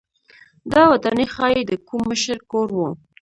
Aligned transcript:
دا 0.71 0.81
ودانۍ 0.91 1.25
ښايي 1.33 1.61
د 1.67 1.71
کوم 1.87 2.01
مشر 2.09 2.37
کور 2.51 2.67
و. 2.73 2.79